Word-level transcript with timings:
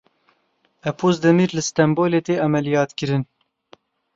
Epozdemir 0.91 1.51
li 1.55 1.63
Stenbolê 1.67 2.21
tê 2.27 2.33
emeliyatkirin. 2.47 3.23